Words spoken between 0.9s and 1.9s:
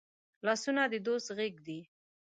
د دوست غېږ دي